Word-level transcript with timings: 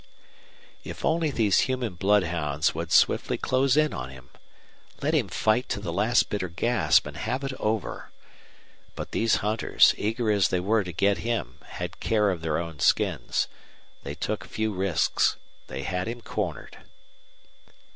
If 0.83 1.05
only 1.05 1.29
these 1.29 1.59
human 1.69 1.93
bloodhounds 1.93 2.73
would 2.73 2.91
swiftly 2.91 3.37
close 3.37 3.77
in 3.77 3.93
on 3.93 4.09
him! 4.09 4.31
Let 4.99 5.13
him 5.13 5.27
fight 5.27 5.69
to 5.69 5.79
the 5.79 5.93
last 5.93 6.27
bitter 6.31 6.49
gasp 6.49 7.05
and 7.05 7.15
have 7.17 7.43
it 7.43 7.53
over! 7.59 8.09
But 8.95 9.11
these 9.11 9.35
hunters, 9.45 9.93
eager 9.99 10.31
as 10.31 10.47
they 10.47 10.59
were 10.59 10.83
to 10.83 10.91
get 10.91 11.19
him, 11.19 11.59
had 11.65 11.99
care 11.99 12.31
of 12.31 12.41
their 12.41 12.57
own 12.57 12.79
skins. 12.79 13.47
They 14.01 14.15
took 14.15 14.43
few 14.45 14.73
risks. 14.73 15.37
They 15.67 15.83
had 15.83 16.07
him 16.07 16.21
cornered. 16.21 16.79